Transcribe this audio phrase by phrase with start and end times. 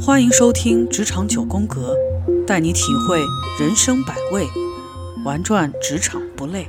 [0.00, 1.94] 欢迎收听《职场九宫格》，
[2.44, 3.20] 带你体会
[3.60, 4.46] 人生百味，
[5.24, 6.66] 玩转职场不累。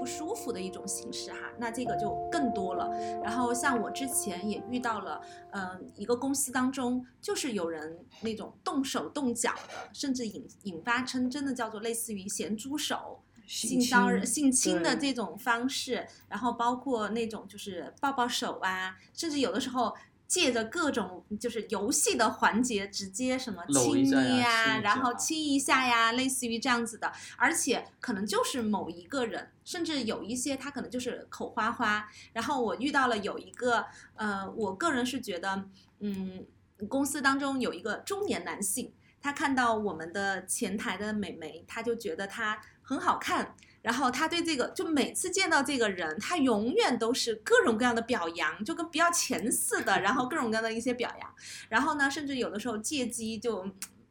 [0.00, 2.88] 不舒服的一种形式哈，那这个就更多了。
[3.22, 13.20] 然后像我之前也遇到了，嗯、一个公司当中就是有人那种动手动脚的，甚至引引发成真的叫做类似于咸猪手。
[13.46, 19.92] 性骚扰、性侵的这种方式，然后包括那种就是抱抱手啊，甚至有的时候
[20.30, 32.08] 借着各种就是游戏的环节，直接什么亲昵呀，然后亲一下呀，类似于这样子的，而且可能就是某一个人，甚至有一些他可能就是口花花。
[32.32, 35.64] 然后我遇到了有一个，呃，我个人是觉得，
[35.98, 36.46] 嗯，
[36.88, 43.56] 公司当中有一个中年男性，他看到我们的前台的美眉，他就觉得她很好看。
[43.82, 51.34] 然后他对这个，就每次见到这个人，他永远都是各种各样的表扬，就跟不要钱似的，然后各种各样的一些表扬。
[51.68, 53.70] 然后呢，甚至有的时候借机就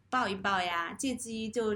[0.10, 1.76] 抱一抱呀，借机就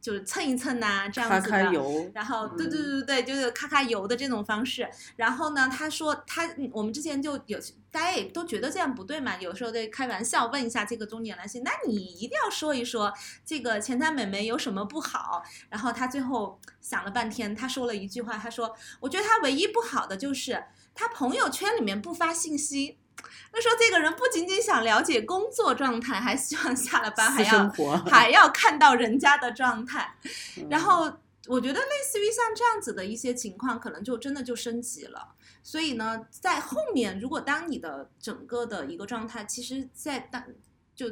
[0.00, 2.10] 就是蹭一蹭呐、这样子的。
[2.14, 4.88] 然后对对嗯对对对，就是咔咔油的这种方式。
[5.16, 7.58] 然后呢，他说他嗯我们之前就有
[7.90, 13.12] 大家也都觉得这样不对嘛，有时候在开玩笑问一下这个中年男性，那你一定要说一说
[13.44, 15.42] 这个前台美眉有什么不好。
[15.68, 20.64] 然后他最后想了半天，他说了一句话，他说：“我觉得他唯一不好的就是
[20.94, 22.96] 他朋友圈里面不发信息。”
[23.52, 27.68] 他说这个人不仅仅想了解工作状态，还希望下了班还要，
[28.06, 30.14] 还要看到人家的状态。
[30.56, 31.12] 嗯 然后
[31.46, 35.34] 我觉得类似于像这样子的一些情况，可能就真的就升级了。
[35.62, 40.44] 所以呢，在后面如果当你的整个的一个状态，其实，在当
[40.94, 41.10] 就。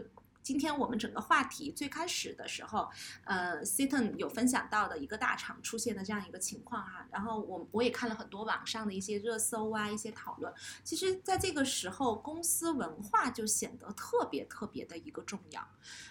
[0.48, 2.88] 今天我们整个话题最开始的时候，
[3.24, 10.50] 呃 s i t o n 有分享到的一个大厂出现的这样一个情况哈，然后我我也看了很多网上的一些热搜啊，一些讨论。
[10.82, 15.68] 其实，在这个时候，公司文化就显得特别特别的一个重要。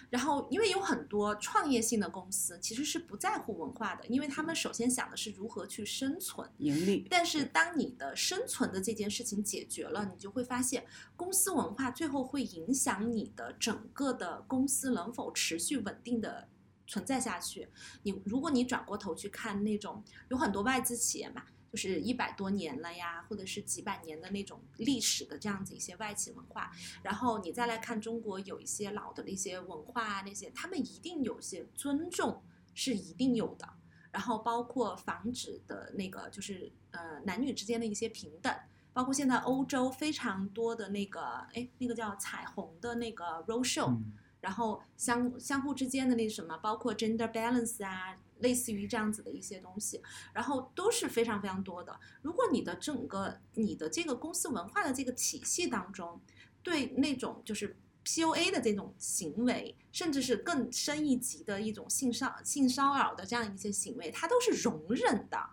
[0.08, 6.48] 然后，因为有很多创业性的公司其实是不在乎文化的，因为他们首先想的是如何去生存。
[6.58, 16.48] 盈利，但是，当你的生存的这件事情解决了，你就会发现，公司文化最后会影响你的整个的公司能否持续稳定的
[16.86, 17.68] 存在下去。
[18.02, 26.72] 你如果你转过头去看那种有很多外资企业嘛，就是一百多年了呀，或者是几百年的那种历史的这样子一些外企文化，
[27.02, 32.42] 然后你再来看中国有一些老的那些文化啊，那些他们一定有些尊重
[32.74, 33.68] 是一定有的，
[34.10, 38.54] 然后包括防止的那个就是呃男女之间的一些平等。
[38.92, 41.20] 包括现在欧洲非常多的那个，
[41.54, 50.00] 哎，那个叫彩虹的那个 road show，、嗯然后相相互之间的那什么，包括 gender balance 啊，类似于这样子的一些东西，
[50.32, 51.98] 然后都是非常非常多的。
[52.22, 56.20] 如果你的整个你的这个公司文化的这个体系当中，
[56.62, 65.50] 对那种就是 PUA 的这种行为，甚至是更深一级的一种性骚性骚扰的这样一些行为，它都是容忍的，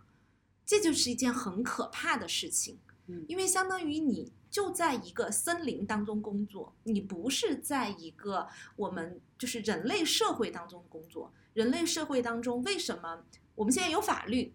[0.64, 2.78] 这就是一件很可怕的事情。
[3.08, 11.32] 嗯因为相当于你就在一个森林当中工作，你不是在一个我们就是人类社会当中工作。
[11.54, 13.24] 人类社会当中，为什么
[13.56, 14.54] 我们现在有法律？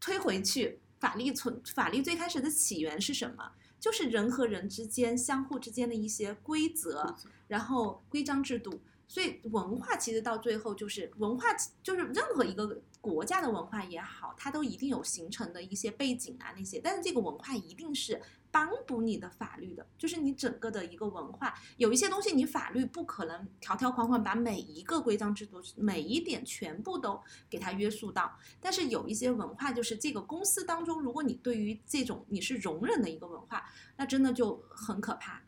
[0.00, 3.52] 推回去，法律存法律最开始的起源是什么？
[3.78, 7.16] 就是人和人之间相互之间的一些规则，
[7.48, 8.80] 然后规章制度。
[9.10, 11.46] 所以文化其实到最后就是文化，
[11.82, 18.22] 就是任何一个国家的文化也好，它都一定有形成的一些背景啊那些，但是这个文化一定是
[18.52, 35.42] 帮补你的法律的，就是你整个的一个文化，有一些东西你法律不可能条条框框把每一个规章制度每一点全部都给它约束到，但是有一些文化就是这个公司当中，如果你对于这种你是容忍的一个文化，那真的就很可怕，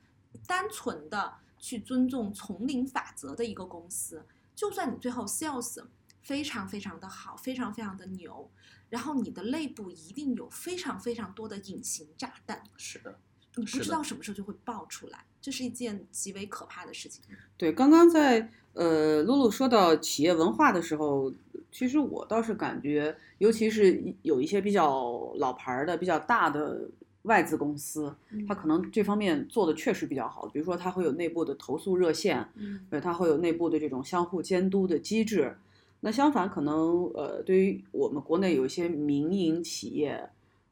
[0.49, 1.35] 单纯的。
[1.63, 5.83] 去尊重丛林法则的一个公司，就算你最后 sales
[6.21, 8.51] 非常非常的好，非常非常的牛，
[8.91, 13.17] 然后你的内部一定有非常非常多的隐形炸弹，是的，
[13.55, 17.23] 你不知道什么时候就会爆出来，这是一件极为可怕的事情。
[17.57, 21.33] 对，刚刚在呃露露说到企业文化的时候，
[21.71, 26.91] 其实我倒是感觉，尤其是有一些比较老牌儿的、比较大的
[27.23, 28.15] 外资公司，
[28.49, 30.47] 它可能这方面做的确实比较好。
[30.49, 35.57] 比如说，它会有内部的投诉热线，嗯呃，它会有内部的这种相互监督的机制。
[36.01, 40.29] 那相反，可能呃，对于我们国内有一些民营企业，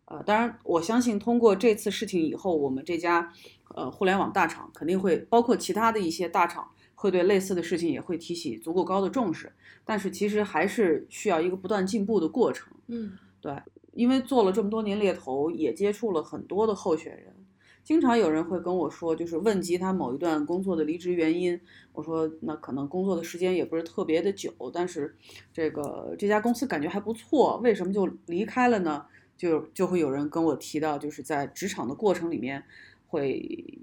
[0.07, 3.33] 呃，当然我相信通过这次事情以后，我们这家
[3.77, 9.53] 呃互联网大厂肯定会包括其他的一些大厂会对类似的事情也会提起足够高的重视，
[9.85, 12.73] 但是其实还是需要一个不断进步的过程。
[12.89, 13.57] 嗯，对，
[13.93, 17.35] 因为做了这么多年猎头，也接触了很多的候选人。
[17.83, 21.59] 经常有人会跟我说，就是问及他某一段工作的离职原因。
[21.93, 25.17] 我说，那可能工作的时间也不是特别的久，但是
[25.53, 29.07] 这个这家公司感觉还不错，为什么就离开了呢？
[29.37, 32.63] 就就会有人跟我提到，就是在职场的过程里面，
[33.09, 33.81] 会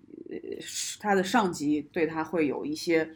[0.99, 3.09] 他的上级对他会有一些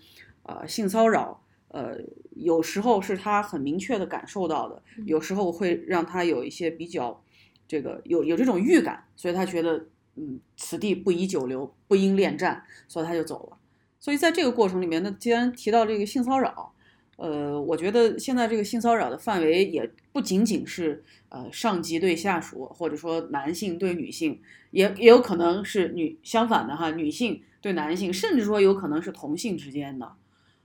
[0.43, 1.41] 呃性骚扰，
[1.71, 1.97] 呃，
[2.35, 7.21] 有时候是他很明确的感受到的，有时候会让他有一些比较
[7.67, 9.87] 这个有有这种预感，所以他觉得。
[10.17, 13.57] 嗯，此地不宜久留，不应恋战，所以他就走了。
[13.97, 16.73] 所以在这个过程里面那，既然提到这个性骚扰，
[17.15, 24.41] 呃，我觉得现在这个性骚扰的范围也不仅仅是呃上级对下属，或者说男性对女性，
[24.71, 30.11] 也也有可能是女相反的哈，女性对男性，甚至说有可能是同性之间的。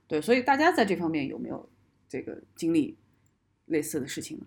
[0.07, 1.69] 对，所以大家在这方面有没有
[2.07, 2.97] 这个经历
[3.65, 4.45] 类似的事情呢？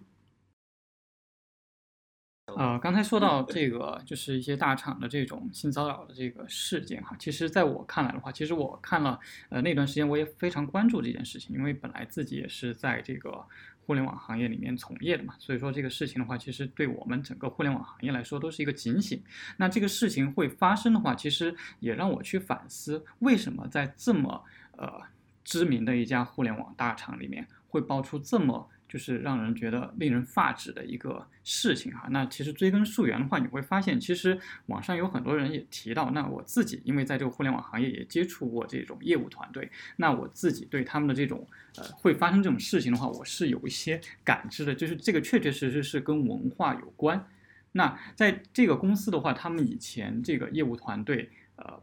[2.57, 7.15] 呃，刚才说到这个，就是一些大厂的这种性骚扰的这个事件哈。
[7.17, 9.21] 其实，在我看来的话，其实我看了
[9.51, 13.47] 呃那段时间，我也非常关注这件事情，因为本来自己也是在这个
[13.87, 19.23] 互联网行业里面从业的嘛，所以说这个事情的话，其实对我们整个互联网行业来说都是一个警醒。
[19.57, 24.43] 那这个事情会发生的话，其实也让我去反思，为什么在这么
[24.73, 25.01] 呃
[25.50, 28.70] 知名的一家互联网大厂里面会爆出这么。
[28.91, 32.08] 就是让人觉得令人发指的一个事情哈。
[32.11, 34.37] 那其实追根溯源的话，你会发现，其实
[34.67, 47.25] 网上有很多人也提到，那我自己因为在这个互联网行业也接触过这种业务团队，那我自己对他们的这种呃会发生这种事情的话，我是有一些感知的，就是这个确确实实是跟文化有关。
[47.70, 51.81] 那在这个公司的话，他们以前这个业务团队呃，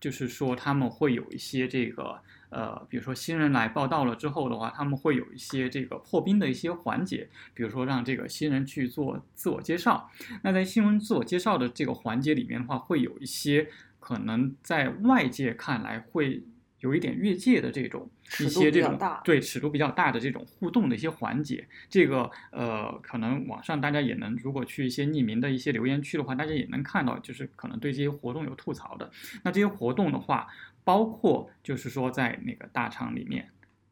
[0.00, 2.20] 就是说他们会有一些这个。
[2.50, 10.10] 呃，比如说新人来报道了之后的话，他们会有一些这个破冰的一些环节，比如说让这个新人去做自我介绍。
[10.42, 13.68] 那在新闻自我介绍的这个环节里面的话，会有一些
[13.98, 16.42] 可能在外界看来会。
[16.80, 18.08] 有一点越界的这种
[18.38, 29.10] 一些这种对尺度比较大的这种互动的一些环节，这个呃，可能网上大家也能，如果去一些匿名的一些留言区的话，大家也能看到，就是可能对这些活动有吐槽的。
[29.42, 30.48] 那这些活动的话，
[30.84, 33.48] 包括就是说在那个大厂里面，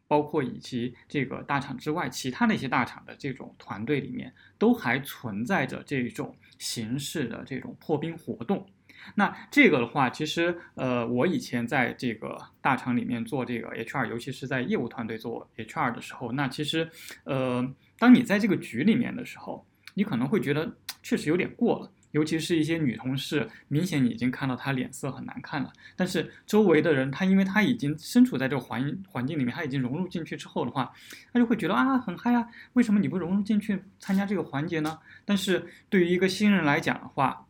[0.06, 8.66] 包括以及这个大厂之外其他的一些大厂的这种团队里面，都还存在着这种形式的这种破冰活动。
[9.14, 16.90] 那这个的话，其实呃，我以前在这个大厂里面做这个 HR，尤其是在业务团队做 HR 的时候，那其实
[17.22, 17.64] 呃，
[17.96, 19.64] 当你在这个局里面的时候，
[19.94, 30.92] 你可能会觉得确实有点过了，尤其是一些女同事，明显你已经看到她脸色很难看了，但是周围的人，她因为她已经身处在这个环环境里面，她已经融入进去之后的话，
[31.32, 34.98] 她就会觉得啊很嗨啊，为什么你不融入进去参加这个环节呢？
[35.24, 37.46] 但是对于一个新人来讲的话，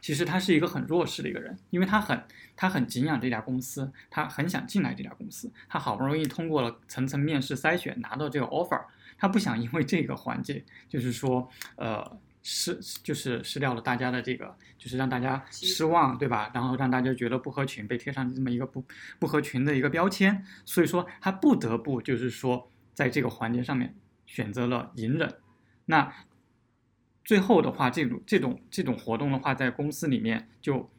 [0.00, 2.22] 其实他是一个很弱势的一个人，因为他很
[2.56, 8.80] 他很敬仰这家公司，他很想进来这家公司，他好不容易通过了层层面试筛选拿到这个 offer，
[9.18, 16.50] 他不想因为这个环节，就是说呃失就是失掉了大家的这个，就是让大家失望，对吧？
[16.54, 18.84] 然后让大家觉得不合群，被贴上这么一个不
[19.18, 23.94] 不合群的一个标签，所以说他不得不就是说在这个环节上面
[24.26, 25.34] 选择了隐忍，
[25.86, 26.12] 那。
[27.22, 30.90] 最后的话，这种这种这种活动的话，在公司里面就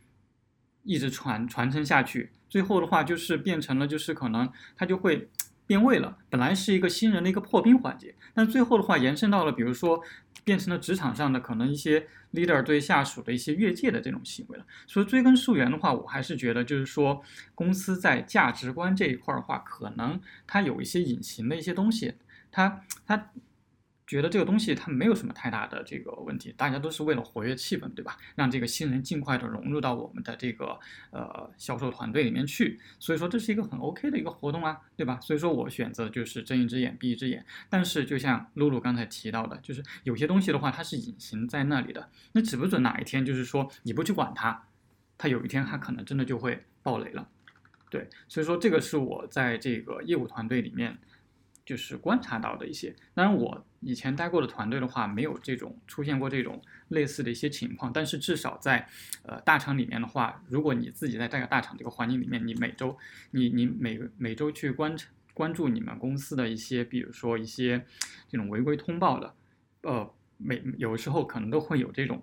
[0.84, 2.32] 一直传传承下去。
[2.48, 5.30] 最后的话，就是变成了，就是可能他就会
[5.68, 6.20] 变味了。
[6.30, 10.02] 本来是一个新人的一个破冰环节，但最后的话，延伸到了，比如说
[10.44, 14.66] 变成了职场上的可能一些 leader 对下属的一些越界的这种行为了。
[14.88, 17.22] 所以追根溯源的话，我还是觉得，就是说
[17.54, 22.16] 公司在价值观这一块的话，可能它有一些隐形的一些东西，
[22.52, 23.32] 它它。
[24.12, 28.18] 觉得这个东西它没有什么太大的这个问题，大家都是为了活跃气氛，对吧？
[28.36, 30.78] 让这个新人尽快的融入到我们的这个
[31.12, 32.78] 呃销售团队里面去。
[33.00, 35.18] 所以说这是一个很 OK 的一个活动啊，对吧？
[35.22, 37.46] 所以说我选择就是睁一只眼闭一只眼。
[37.70, 44.62] 但是就像露露刚才提到的，就是有些东西的话它是隐形在那里的，那指不准哪一天就是说你不去管它，
[45.18, 47.26] 它有一天它可能真的就会爆雷了。
[47.90, 50.98] 对，所以说这个是我在这个业务团队里面。
[51.66, 57.92] 就是观察到的一些，当然我以前待过的团队的话，没有这种出现过这种类似的一些情况。
[57.94, 58.88] 但是至少在
[59.24, 62.98] 呃大厂里面的话，如果你自己在这个大厂这个环境里面，你每周
[63.32, 67.86] 你你每每周去观察关注你们公司的一些，比如说一些
[68.28, 69.34] 这种违规通报的，
[69.84, 72.22] 呃，每有时候可能都会有这种，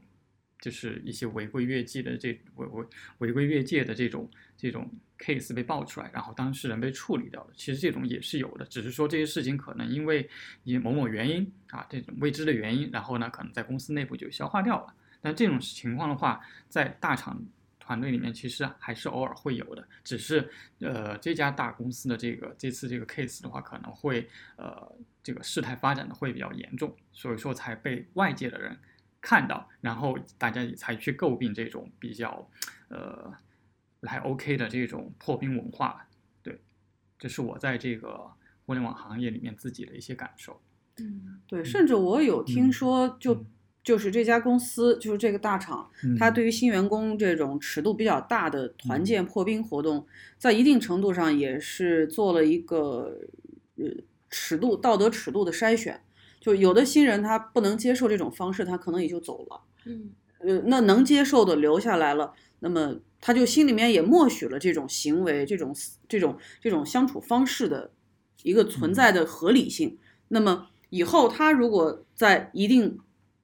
[0.61, 2.87] 就是一些违规越界的这违违
[3.19, 7.51] 违规越界的这种这种 case 被爆出来，然后当事人被处理掉了。
[7.57, 10.29] 其实这种也是有的，只是说这些事情可能因为
[10.65, 14.95] 因某某原因啊这种未知的原因，然后呢可能在公司内部就消化掉了。
[15.21, 17.41] 但这种情况的话，在大厂
[17.81, 20.49] 团队里面其实还是偶尔会有的，只是
[20.81, 24.91] 呃这家大公司的这个这次这个 case 的话，可能会呃
[25.23, 28.79] 这个事态发展的会比较严重，所以说才被外界的人
[29.21, 32.49] 看到，然后大家也才去诟病这种比较
[32.89, 33.33] 呃
[34.03, 36.07] 还 OK 的这种破冰文化。
[36.43, 36.61] 对，
[37.19, 38.31] 这是我在这个
[38.65, 40.61] 互联网行业里面自己的一些感受。
[41.01, 43.47] 嗯对，甚至我有听嗯说，就嗯
[43.85, 50.07] 就是这家公司，就是这个大厂，它嗯对于新员工这种尺度比较大的团嗯建破冰活动，
[50.37, 53.19] 在一定程度上也是做了一个
[53.77, 53.87] 呃
[54.29, 56.03] 尺度道德尺度的筛选。
[56.49, 59.61] 就有的新人他不能接受这种方式，他可能也就走了。
[59.85, 65.75] 嗯呃，那能接受的留下来了，那么他就心里面也默许了这种行为、这种
[66.09, 67.91] 这种这种相处方式的
[68.45, 69.99] 一个存在的合理性。
[70.29, 72.99] 那么以后他如果在一定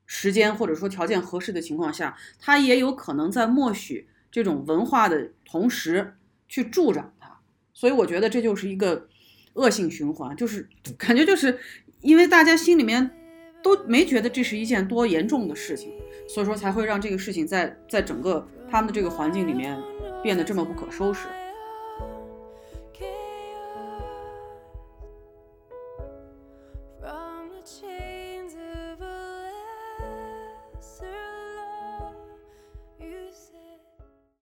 [0.07, 6.15] 时间或者说条件合适的情况下，他也有可能在默许这种文化的同时
[6.49, 7.41] 去助长它。
[7.75, 9.09] 所以我觉得这就是一个
[9.55, 11.59] 恶性循环，就是 感觉就是
[12.05, 13.11] 因为大家心里面
[13.63, 15.91] 都没觉得这是一件多严重的事情，
[16.29, 19.77] 所以说才会让这个事情在在整个他们的这个环境里面
[20.23, 21.27] 变得这么不可收拾。